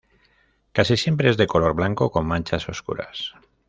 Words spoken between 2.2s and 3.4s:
manchas oscuras.